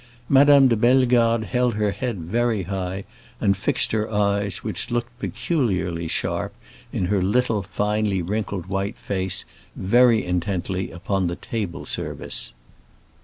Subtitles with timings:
[0.27, 3.03] Madame de Bellegarde held her head very high,
[3.39, 6.55] and fixed her eyes, which looked peculiarly sharp
[6.91, 9.45] in her little, finely wrinkled white face,
[9.75, 12.51] very intently upon the table service.